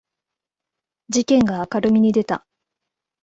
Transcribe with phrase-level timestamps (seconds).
[1.09, 2.47] 事件が明るみに出た